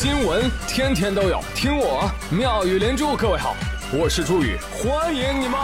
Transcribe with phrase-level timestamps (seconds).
[0.00, 3.16] 新闻天天都有，听我妙语连珠。
[3.16, 3.56] 各位好，
[3.92, 5.58] 我是朱宇，欢迎你们！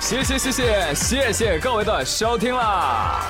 [0.00, 3.20] 谢谢谢谢谢谢各位的收听啦！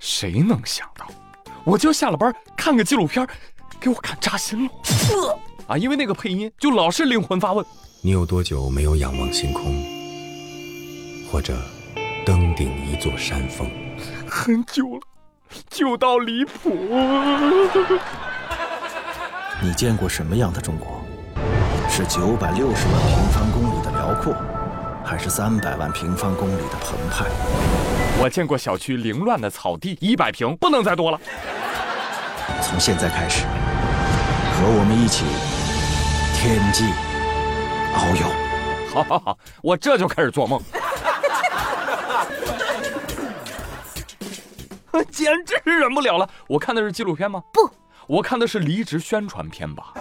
[0.00, 1.06] 谁能想到，
[1.62, 3.24] 我就下了班看个纪录片，
[3.78, 4.72] 给我看扎心了。
[5.68, 7.64] 啊，因为那个配音就老是灵魂发问。
[8.02, 9.84] 你有多久没有仰望星空，
[11.30, 11.54] 或者
[12.24, 13.70] 登顶一座山峰？
[14.26, 15.00] 很久了，
[15.68, 16.70] 久到离谱。
[19.60, 21.04] 你见过什么样的中国？
[21.90, 24.34] 是九百六十万平方公里的辽阔，
[25.04, 27.26] 还是三百万平方公里的澎湃？
[28.18, 31.20] 我见过小区凌乱的草地，一百平不能再多了。
[32.62, 35.26] 从现在开始，和我们一起。
[36.40, 36.86] 天际
[37.94, 38.26] 遨游，
[38.92, 40.60] 好好好，我这就开始做梦，
[45.10, 46.28] 简直忍不了了。
[46.48, 47.42] 我看的是纪录片吗？
[47.52, 47.70] 不，
[48.06, 49.94] 我看的是离职宣传片吧。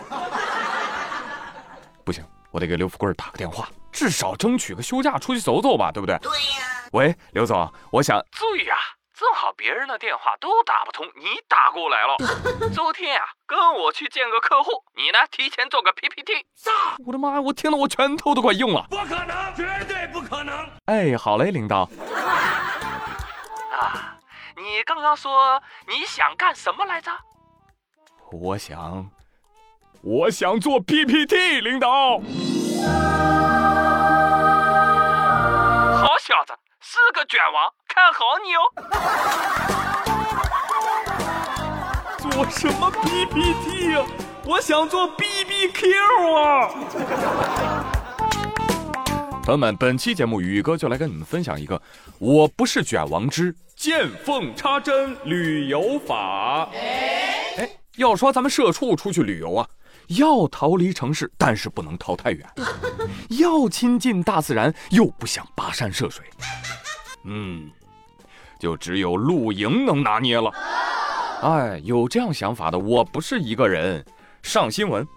[2.03, 6.17] 不行，我得给刘富贵打个电话，至少争取个休假出去走走吧，对不对？
[6.19, 6.65] 对呀。
[6.93, 8.77] 喂，刘总，我想注意啊。
[9.19, 12.15] 正好别人的电话都打不通，你打过来了。
[12.73, 16.45] 周天呀，跟我去见个客户，你呢提前做个 PPT。
[17.05, 18.87] 我的妈呀，我听得我拳头都快硬了。
[18.89, 20.69] 不可能，绝对不可能。
[20.85, 21.79] 哎，好嘞，领导。
[23.73, 24.15] 啊，
[24.55, 27.11] 你刚刚说你想干什么来着？
[28.31, 29.11] 我想，
[30.01, 32.21] 我想做 PPT，领导。
[35.97, 37.73] 好小子，是个卷王。
[37.89, 38.61] 看好你哦！
[42.31, 44.05] 做什么 PPT 啊？
[44.45, 45.91] 我想做 BBQ
[46.35, 46.69] 啊！
[49.43, 51.81] 朋友们，本期节目宇哥就来跟你们分享一个
[52.19, 56.69] “我不是卷王之见缝插针旅游法”。
[57.57, 59.67] 哎，要说咱们社畜出去旅游啊，
[60.19, 62.45] 要逃离城市，但是不能逃太远；
[63.39, 66.23] 要亲近大自然，又不想跋山涉水。
[67.25, 67.69] 嗯。
[68.59, 70.51] 就只有露营能拿捏了。
[71.41, 74.05] 哎，有这样想法的我不是一个人。
[74.43, 75.07] 上新闻，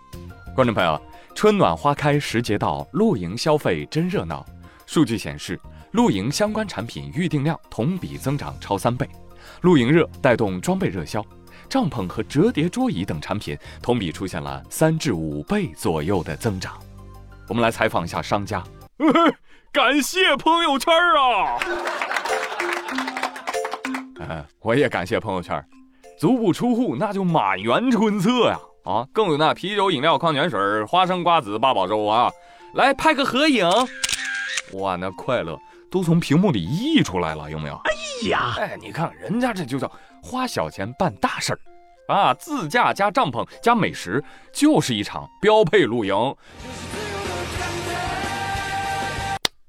[0.55, 1.01] 观众朋友，
[1.35, 4.47] 春暖花开时节到，露营消费真热闹。
[4.87, 5.59] 数据显示，
[5.93, 9.09] 露营相关产品预订量同比增长超三倍。
[9.63, 11.25] 露营热带动装备热销，
[11.69, 16.75] 帐篷和折叠桌椅等产品同比出现了三至五倍左右的增长。
[17.49, 18.63] 我们来采访一下商家，
[19.73, 22.12] 感谢朋友圈啊！
[24.61, 25.65] 我也感谢朋友圈，
[26.19, 28.59] 足不出户那就满园春色呀！
[28.85, 32.31] 啊，更有那啤酒、饮料、矿泉水、花生、瓜子、八宝粥啊！
[32.75, 33.69] 来拍个合影，
[34.73, 35.59] 哇，那快乐
[35.91, 37.75] 都从屏幕里溢出来了，有没有？
[37.85, 37.93] 哎
[38.29, 39.91] 呀，哎，你看人家这就叫
[40.23, 41.61] 花小钱办大事儿
[42.13, 42.35] 啊！
[42.35, 44.23] 自驾加帐篷加美食，
[44.53, 46.15] 就是一场标配露营。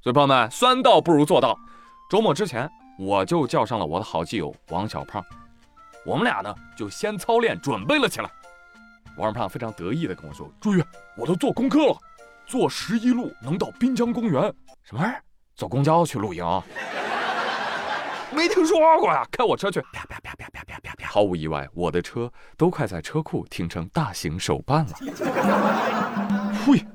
[0.01, 1.57] 所以朋友们，算到不如做到。
[2.09, 2.69] 周末之前。
[3.03, 5.21] 我就叫上了我的好基友王小胖，
[6.05, 8.31] 我们俩呢就先操练准备了起来。
[9.17, 10.81] 王小胖非常得意的跟我说：“朱宇，
[11.17, 11.97] 我都做功课了，
[12.45, 14.41] 坐十一路能到滨江公园。
[14.83, 15.21] 什么玩意儿？
[15.53, 16.45] 坐公交去露营？
[18.31, 19.27] 没听说过呀！
[19.29, 19.81] 开我车去！
[19.91, 21.07] 啪啪啪啪啪啪啪啪！
[21.09, 24.93] 毫无意外，我的车都快在车库停成大型手办了。
[26.65, 26.85] 呸！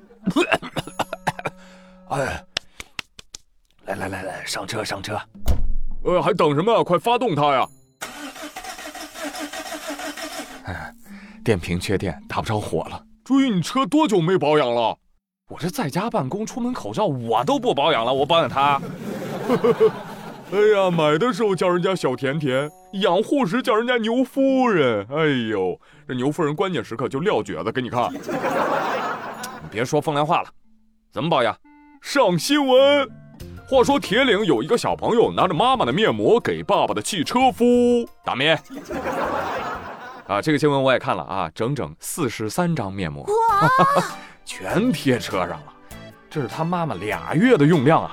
[2.08, 2.42] 哎，
[3.84, 5.20] 来来来来，上车上车。”
[6.08, 6.82] 呃，还等什么？
[6.82, 7.68] 快发动它呀！
[10.64, 10.94] 哎，
[11.44, 13.04] 电瓶缺电，打不着火了。
[13.22, 14.96] 注意，你车多久没保养了？
[15.50, 18.80] 我这在家办公，出门口罩我都不保养了，我保养它。
[20.50, 22.70] 哎呀，买的时候叫人家小甜甜，
[23.02, 25.06] 养护时叫人家牛夫人。
[25.10, 28.10] 哎呦，这牛夫人关键时刻就撂蹶子给你看。
[29.60, 30.48] 你别说风凉话了，
[31.12, 31.54] 怎么保养？
[32.00, 33.27] 上新闻。
[33.68, 38.58] 话说铁岭有一个小朋友拿着妈妈的面膜给爸爸的汽车敷打面，
[40.26, 43.28] 啊，这个新闻我也看了啊，整整四十三张面膜，
[44.46, 45.64] 全贴车上了，
[46.30, 48.10] 这是他妈妈俩月的用量啊！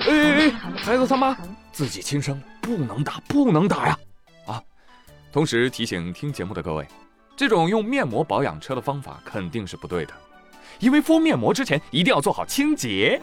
[0.00, 1.34] 哎哎哎，孩子他妈
[1.72, 3.98] 自己亲生，不能打，不能打呀！
[4.48, 4.60] 啊，
[5.32, 6.86] 同时提醒听节目的各位，
[7.34, 10.12] 这种用面膜保养车的方法肯定是不对的，
[10.78, 13.18] 因为敷面膜之前一定要做好清洁。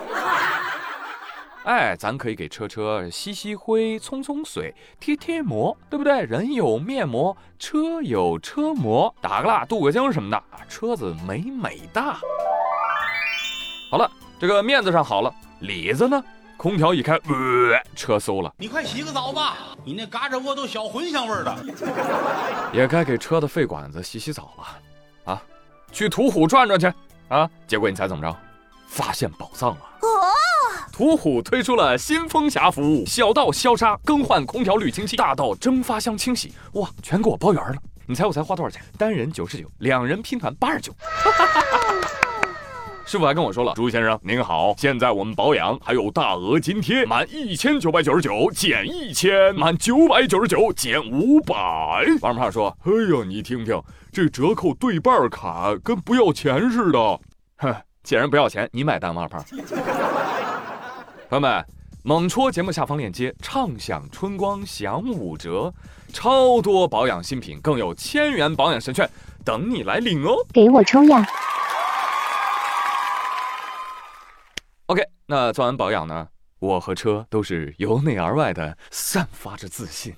[1.64, 6.24] 哎，咱可以给车车吸吸灰、冲冲水、贴贴膜，对不对？
[6.24, 12.18] 人有面膜，车有车膜，打个蜡、镀个晶什么的啊，车子美美哒。
[13.90, 16.22] 好了，这个面子上好了，里子呢？
[16.58, 18.54] 空调一开，呃，车馊了。
[18.58, 21.56] 你快洗个澡吧，你那嘎吱窝都小茴香味儿的。
[22.74, 25.42] 也该给车的肺管子洗洗澡了，啊，
[25.94, 26.92] 去途虎转转去
[27.30, 27.50] 啊！
[27.68, 28.38] 结果你猜怎么着？
[28.86, 29.82] 发现宝藏了！
[30.94, 37.74] 途虎推出了新风侠服务，小到消杀、更换空调滤清器，大到蒸发箱清洗，哇，全给我包圆了。
[38.06, 38.80] 你猜我才花多少钱？
[38.96, 40.94] 单人九十九，两人拼团八十九。
[43.08, 51.56] 师傅还跟我说了，朱先生您好，现在我们保养还有大额津贴，满一千九百九十九减一千，满九百九十九减五百。
[52.22, 53.82] 王胖说：“哎呀，你听听，
[54.12, 57.20] 这折扣对半卡，跟不要钱似的。”
[57.58, 59.44] 哼，既然不要钱，你买单，王胖。
[61.34, 61.66] 朋友们，
[62.04, 65.74] 猛戳节目下方链接，畅享春光享五折，
[66.14, 69.10] 超多保养新品，更有千元保养神券
[69.44, 70.36] 等你来领哦！
[70.54, 71.26] 给我抽呀
[74.86, 76.28] ！OK，那做完保养呢，
[76.60, 80.14] 我和车都是由内而外的散发着自信。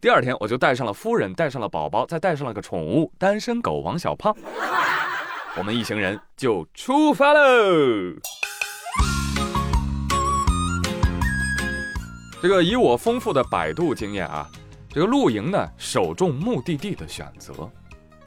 [0.00, 4.32] 第二天我就带上了夫人，带上了宝宝，再带上了个宠物单身狗王小胖，
[5.58, 7.40] 我们一行人就出发喽。
[12.46, 14.48] 这个以我丰富的百度经验啊，
[14.88, 17.68] 这个露营呢，首重目的地的选择，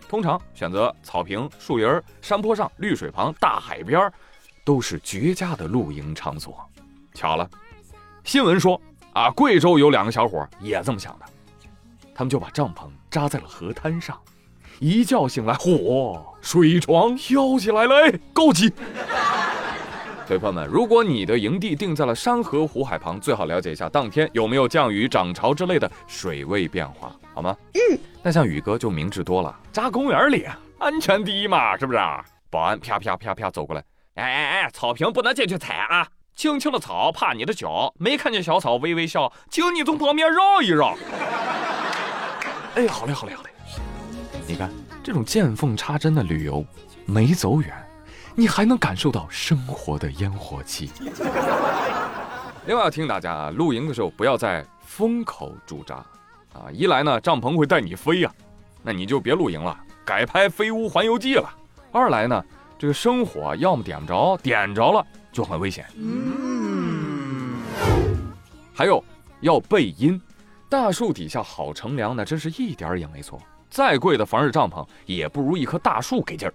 [0.10, 1.88] 通常选择草坪、树林、
[2.21, 4.12] 山坡上、绿水旁、大海边
[4.66, 6.54] 都是绝佳的露营场所。
[7.13, 7.50] 巧了，
[8.25, 8.81] 新闻说
[9.13, 11.25] 啊，贵州有两个小伙也这么想的，
[12.13, 14.19] 他们就把帐篷扎在了河滩上，
[14.80, 18.69] 一觉醒来，嚯，水床飘起来了，哎，高级。
[20.29, 27.57] 所以朋友们，如果你的营地定在了山河湖海旁，最好了解一下当天有没有降雨、涨潮之类的水位变化，好吗？
[27.73, 27.97] 嗯。
[28.21, 30.45] 那像宇哥就明智多了，扎公园里，
[30.77, 31.99] 安全第一嘛，是不是？
[32.51, 33.83] 保安啪啪啪啪走过来。
[34.13, 36.07] 哎哎哎，草坪不能进去踩啊！
[36.35, 40.95] 青青的草怕你的脚，没看见小草微微笑，请你从旁边绕一绕。
[42.77, 43.49] 哎，好嘞好嘞好嘞！
[44.45, 44.69] 你看
[45.03, 46.63] 这种见缝插针的旅游，
[47.07, 47.73] 没走远，
[48.39, 50.89] 你还能感受到生活的烟火气。
[52.65, 55.95] 另外要提醒大家啊，露营的时候不要在风口驻扎
[56.53, 58.31] 啊，一来呢帐篷会带你飞呀，
[58.81, 61.50] 那你就别露营了，改拍《飞屋环游记》了；
[61.91, 62.41] 二来呢。
[62.77, 65.86] 这个生火要么点不着，点着了就很危险。
[65.97, 67.59] 嗯，
[68.74, 69.03] 还有
[69.41, 70.18] 要背阴，
[70.69, 73.38] 大树底下好乘凉，那真是一点也没错。
[73.69, 76.53] 再贵的防日帐篷也不如一棵大树给劲儿。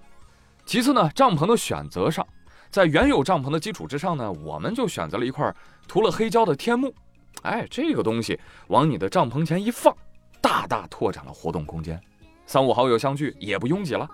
[0.67, 2.27] 其次呢，帐篷的选择上，
[2.71, 5.55] 在原有帐篷的基础之上呢，我们就选择了一块
[5.87, 6.95] 涂了黑胶的天幕。
[7.43, 8.39] 哎，这个东西
[8.69, 9.95] 往你的帐篷前一放，
[10.41, 12.01] 大大拓展了活动空间。
[12.47, 14.09] 三五好友相聚也不拥挤了。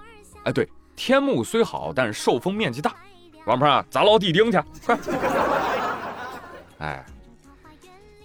[0.45, 0.69] 哎，对。
[0.97, 2.95] 天幕虽好，但是受风面积大。
[3.47, 4.99] 王鹏啊，砸牢地钉去，快！
[6.79, 7.07] 哎，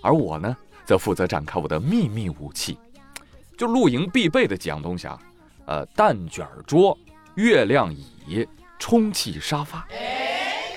[0.01, 2.77] 而我呢，则负责展开我的秘密武器，
[3.57, 5.17] 就露营必备的几样东西啊，
[5.67, 6.97] 呃，蛋卷桌、
[7.35, 8.47] 月亮椅、
[8.79, 9.85] 充气沙发，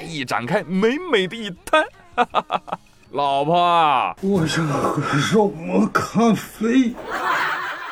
[0.04, 1.84] 一展开，美美的一摊。
[3.12, 5.00] 老婆，我想喝
[5.32, 6.94] 肉末咖啡。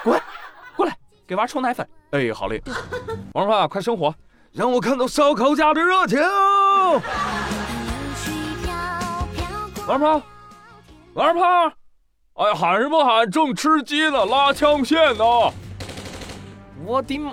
[0.02, 0.20] 滚，
[0.76, 0.96] 过来，
[1.26, 1.88] 给娃冲奶粉。
[2.10, 2.62] 哎，好嘞，
[3.34, 4.14] 王胖，快生火，
[4.52, 6.18] 让我看到烧烤家的热情。
[9.86, 10.20] 王胖，
[11.14, 11.72] 王胖，
[12.34, 13.30] 哎，喊什么喊？
[13.30, 15.24] 正吃鸡呢，拉枪线呢。
[16.84, 17.32] 我的妈！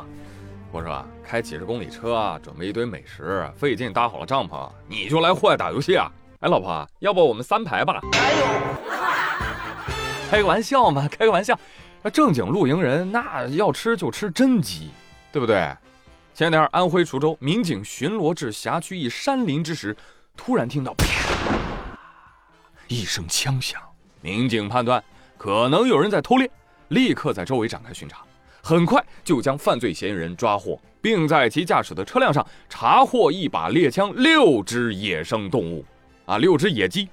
[0.71, 6.07] 我说，开几十公里车，准备一堆美食，费劲搭好了帐篷，你就来户外打游戏啊？
[6.41, 7.99] 哎，老婆，要不我们三排吧？
[8.11, 8.45] 哎呦，
[10.29, 11.59] 开个玩笑嘛，开个玩笑。
[12.03, 14.91] 那正经露营人，那要吃就吃真鸡，
[15.31, 15.75] 对不对？
[16.35, 19.97] 前两天安徽滁州民警巡逻至辖区一山林之时，
[20.37, 21.07] 突然听到啪
[22.87, 23.81] 一声枪响，
[24.21, 25.03] 民警判断
[25.35, 26.47] 可能有人在偷猎，
[26.89, 28.19] 立刻在周围展开巡查，
[28.61, 35.85] 很快就将犯罪嫌疑人抓获，并在其驾驶的车辆上查获一把猎枪、六只野生动物，
[36.25, 37.09] 啊，六只野鸡。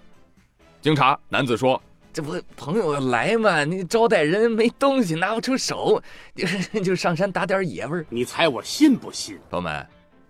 [0.80, 1.82] 经查，男子说。
[2.12, 3.64] 这不朋友来嘛？
[3.64, 6.00] 你招待人没东西拿不出手，
[6.36, 6.46] 就
[6.82, 8.06] 就上山打点野味儿。
[8.08, 9.36] 你猜我信不信？
[9.50, 9.84] 朋友们，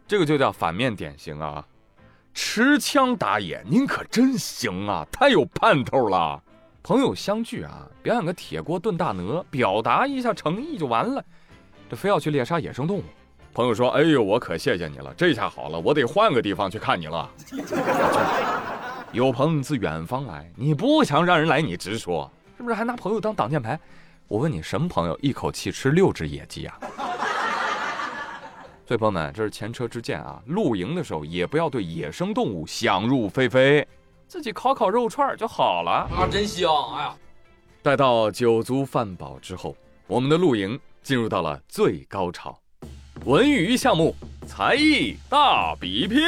[0.08, 1.62] 这个就叫反面典型啊！
[2.32, 6.42] 持枪打野，您可真行啊，太有盼头了。
[6.82, 11.22] 朋友相聚啊，表演个铁锅炖大鹅，表达一下诚意就完了。
[11.90, 13.04] 这非要去猎杀野生动物，
[13.52, 17.28] 朋友说：“哎呦，我可谢谢你了，这下好了，我得换个地方去看你了。”
[19.12, 22.74] 有朋自远方来，你不想让人来，你直说，是不是？
[22.74, 23.78] 还拿朋友当挡箭牌？
[24.28, 26.78] 我问你，什么朋友一口气吃六只野鸡啊？
[28.86, 30.40] 所以朋友们，这是前车之鉴啊！
[30.46, 33.86] 露营的时候也不要对野生动物想入非非，
[34.28, 36.08] 自己烤烤肉串就好了。
[36.16, 36.70] 啊，真香！
[36.94, 37.14] 哎呀，
[37.82, 39.76] 待到酒足饭饱之后，
[40.06, 42.56] 我们的露营进入到了最高潮，
[43.26, 46.18] 文娱项目才艺大比拼。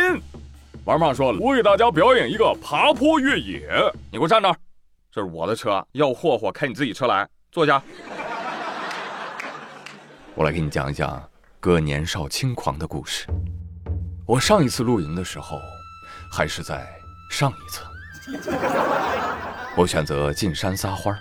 [0.84, 3.66] 王胖说了，我给大家表演一个爬坡越野，
[4.10, 4.56] 你给我站那儿，
[5.10, 7.82] 这是我的车，要霍霍开你自己车来，坐下。
[10.36, 11.22] 我来给你讲一讲。
[11.58, 13.26] 哥年少轻狂的故事。
[14.26, 15.60] 我上一次露营的时候，
[16.30, 16.84] 还是在
[17.30, 17.82] 上一次。
[19.76, 21.20] 我选择进山撒欢儿，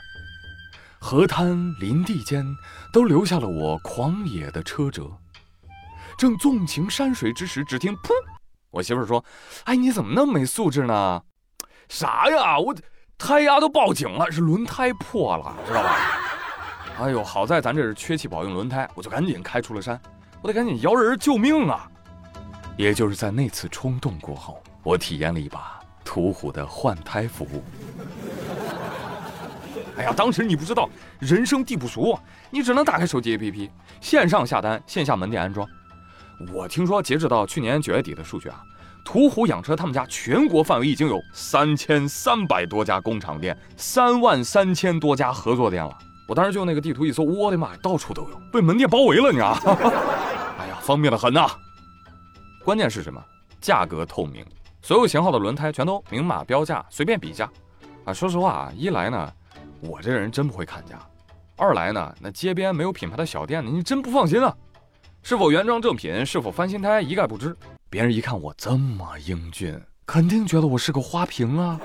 [1.00, 2.44] 河滩林地间
[2.92, 5.16] 都留下了我狂野的车辙。
[6.18, 8.10] 正纵情山水之时，只听“噗”，
[8.72, 9.24] 我媳妇说
[9.66, 11.22] ：“哎，你怎么那么没素质呢？
[11.90, 12.58] 啥呀？
[12.58, 12.76] 我
[13.18, 15.98] 胎压都报警了，是轮胎破了，知道吧？
[17.00, 20.00] 哎呦，好在咱这是缺气保用轮胎，我就赶紧开出了山。”
[20.42, 21.88] 我得赶紧摇人救命啊！
[22.76, 27.64] 也就是在那次冲动过后，我体验了一把途虎的换胎服务。
[29.98, 30.90] 哎呀，当时你不知道，
[31.20, 35.68] 人生地不熟，你只能打开手机 APP，线上下单，线下门店安装。
[36.54, 38.62] 我听说，截止到去年九月底的数据啊，
[39.04, 45.98] 途虎养车他们家全国范围已经有三千三百多家工厂店，三万三千多家合作店了。
[46.28, 49.52] 我当时就那个地图一搜，我的妈呀，到处都有，被门店包围了，你知道？
[50.60, 51.48] 哎呀，方便的很呐。
[52.64, 53.22] 关键是什么？
[53.60, 54.46] 价格透明，
[54.82, 57.50] 所有型号的轮胎全都明码标价，随便比价。
[58.06, 59.32] 啊，说实话啊，一来呢，
[59.82, 60.96] 我这人真不会砍价；
[61.58, 64.56] 二来呢，那街边没有品牌的小店，你真不放心啊。
[65.24, 67.56] 是否原装正品，是否翻新胎，一概不知。
[67.90, 71.80] 别人一看我这么英俊，肯定觉得我是个花瓶啊。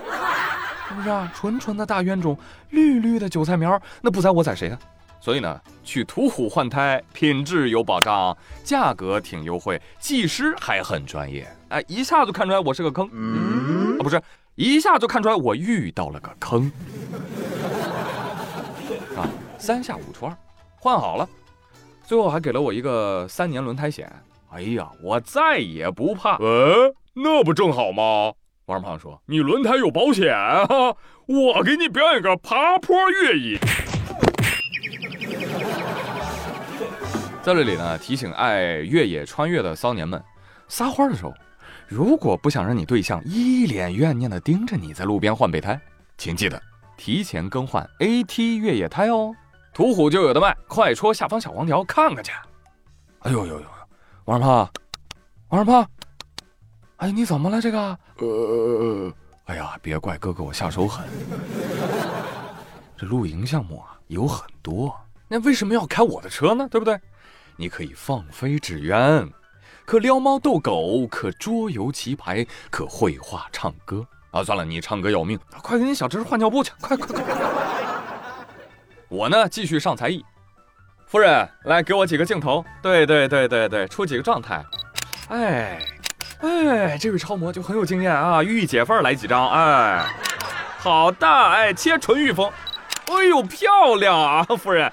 [0.89, 1.31] 是不是啊？
[1.35, 2.37] 纯纯的大冤种，
[2.71, 4.79] 绿绿的韭菜苗，那不宰我宰谁啊？
[5.21, 11.47] 所以呢，去途虎换胎，品质有保障，价格挺优惠，技师还很专业。
[11.69, 14.21] 哎，一下就看出来我是个坑，啊，不是，
[14.55, 16.73] 一下就看出来我遇到了个坑。
[19.17, 19.29] 啊，
[19.59, 20.37] 三下五除二，
[20.77, 21.29] 换好了，
[22.07, 24.09] 最后还给了我一个三年轮胎险。
[24.51, 26.37] 哎呀，我再也不怕。
[26.37, 28.33] 嗯，那不正好吗？
[28.67, 30.67] 王胖说：“你轮胎有保险啊，
[31.27, 33.59] 我给你表演个爬坡越野。”
[37.43, 40.23] 在这里呢，提醒爱越野穿越的骚年们，
[40.69, 41.35] 撒欢的时候，
[41.89, 45.81] 如果不想让你对象一脸怨念的盯着你在路边换备胎，
[46.17, 46.61] 请记得
[46.97, 49.35] 提前更换 AT 越野胎哦。
[49.77, 52.33] 途虎就有的卖，快戳下方小黄条看看去。
[53.19, 53.67] 哎呦呦呦，
[54.25, 54.71] 王二胖，
[55.51, 55.87] 王二胖。
[56.97, 57.61] 哎，你怎么了？
[57.61, 57.79] 这个，
[58.17, 59.13] 呃，
[59.45, 61.07] 哎呀，别怪哥哥我下手狠。
[62.97, 66.67] 这露营项目啊有很多，那为什么要开我的车呢？
[66.71, 66.99] 对不对？
[67.57, 69.31] 你可以放飞纸鸢，
[69.85, 74.03] 可撩猫逗狗，可桌游棋牌，可绘画唱歌。
[74.31, 77.76] 啊，算了，你唱歌要命，快给你小侄子换尿布去，快快快！
[79.09, 80.25] 我呢，继续上才艺。
[81.07, 82.65] 夫人，来给我几个镜头。
[82.83, 84.65] 对对对对对，出几个状态。
[85.29, 85.79] 哎。
[86.41, 88.43] 哎，这位超模就很有经验啊！
[88.43, 90.05] 御姐范儿来几张，哎，
[90.77, 92.53] 好的，哎，切纯欲风，
[93.07, 94.93] 哎呦，漂亮啊，夫人，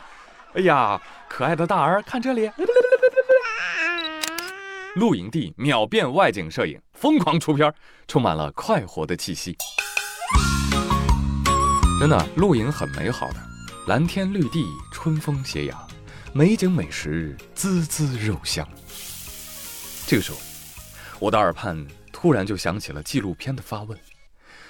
[0.54, 2.50] 哎呀，可爱的大儿，看这里，
[4.96, 7.74] 露营地秒变外景摄影，疯狂出片，
[8.08, 9.58] 充满了快活的气息。
[12.00, 13.36] 真的，露营很美好的，
[13.86, 15.78] 蓝天绿地，春风斜阳，
[16.32, 18.66] 美景美食，滋滋肉香。
[20.08, 20.38] 这个时候。
[21.20, 23.98] 我的耳畔突然就响起了纪录片的发问：“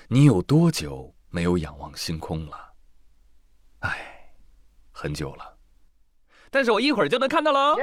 [0.07, 2.57] 你有多久没有仰望星空了？”
[3.81, 3.97] 哎，
[4.91, 5.57] 很久了，
[6.51, 7.75] 但是我一会儿就能看到喽。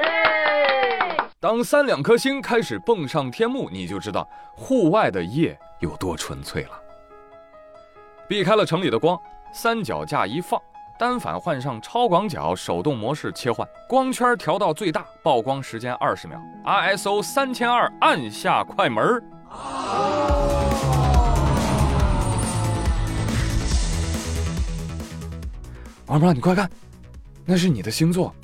[1.40, 6.80] 当三两颗星开始蹦上天幕，你就知道户外的夜有多纯粹了。
[8.28, 9.18] 避开了城里的光，
[9.52, 10.60] 三脚架一放。
[11.00, 19.22] 单反换上超广角，手动模式切换，光圈调到最大，曝光时间二十秒，ISO 三千二，按下快门儿。
[26.04, 26.70] 王胖，你快看，
[27.46, 28.34] 那是你的星座，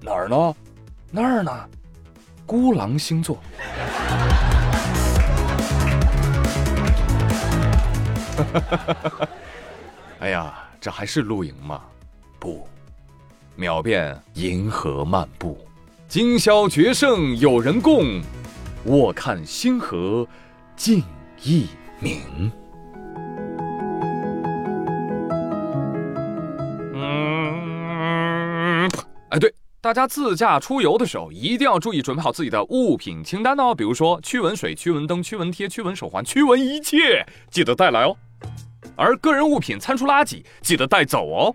[0.00, 0.54] 哪儿呢？
[1.10, 1.68] 那儿呢？
[2.46, 3.38] 孤狼星座。
[10.20, 11.82] 哎呀，这还是露营吗？
[12.38, 12.66] 不，
[13.54, 15.58] 秒变银河漫步，
[16.08, 18.20] 今宵决胜有人共，
[18.84, 20.26] 卧看星河
[20.76, 21.02] 尽
[21.42, 21.66] 一
[22.00, 22.50] 明。
[26.94, 28.90] 嗯，
[29.30, 29.54] 哎对。
[29.78, 33.72] 大家自驾出游的时候，一定要注意准备好自己的物品清单哦。
[33.72, 38.16] 比如说驱蚊水、驱蚊灯、驱蚊贴、驱蚊手环、驱蚊一切，记得带来哦。
[38.96, 41.54] 而个人物品餐厨垃圾，记得带走哦。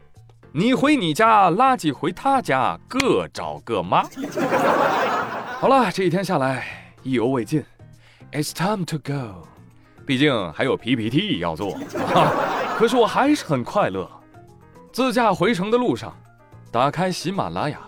[0.54, 4.04] 你回你家，垃圾回他家，各找各妈。
[5.62, 7.64] 好了，这一天下来意犹未尽
[8.34, 9.48] ，It's time to go。
[10.06, 11.78] 毕竟还有 PPT 要做，
[12.76, 14.10] 可是我还是很快乐。
[14.92, 16.14] 自驾回程的路上，
[16.70, 17.80] 打开喜马拉雅，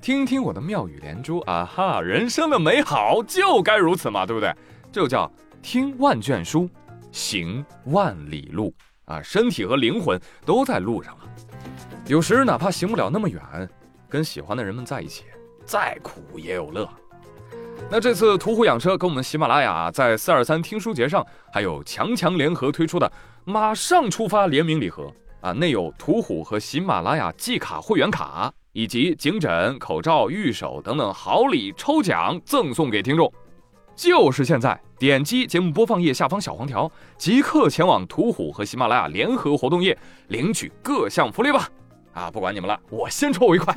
[0.00, 2.00] 听听我的妙语连珠啊哈！
[2.00, 4.54] 人生的美好就该如此嘛，对不对？
[4.92, 5.28] 这就叫
[5.60, 6.70] 听万卷书，
[7.10, 8.72] 行万里路
[9.06, 9.20] 啊！
[9.20, 11.24] 身体和灵魂都在路上了。
[12.06, 13.40] 有时哪怕行不了那么远，
[14.10, 15.24] 跟喜欢的人们在一起，
[15.64, 16.86] 再苦也有乐。
[17.90, 23.10] 那这次途虎养车跟我们喜马拉雅在四二三听书节上，还有强强联合推出的
[23.46, 33.32] “马上出发”联名礼盒啊，内有途虎和喜马拉雅季卡会员卡，以及颈枕、口罩、玉手等等好礼抽奖赠送给听众。
[33.96, 39.96] 就是现在，点击节目播放页下方小黄条，即刻前往途虎和喜马拉雅联合活动页
[40.28, 41.66] 领取各项福利吧！
[42.14, 43.74] 啊，不管你们了，我先抽为快。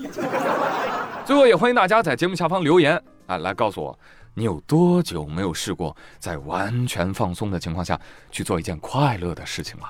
[1.25, 3.01] 最后也欢迎大家在节目下方留言。
[3.25, 3.99] 啊，来告诉我，
[4.33, 7.99] 你有多久没有试过在完全放松的情况下
[8.31, 9.85] 去做一件快乐的事情了？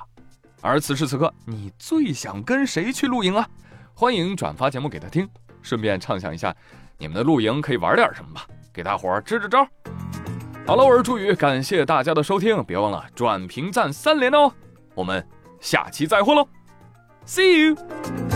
[0.62, 3.48] 而此时此刻，你最想跟谁去露营啊？
[3.94, 5.30] 欢迎转发节目给他听，
[5.62, 6.56] 顺便畅想一下
[6.98, 9.68] 你们的露营可以玩点什么吧，给大伙儿支支招。
[10.66, 14.52] 好了，我是朱宇，感谢大家的收听，别忘了转评赞三连哦。
[14.96, 15.26] 我们
[15.62, 16.48] 下期再会喽
[17.26, 18.27] ，See you。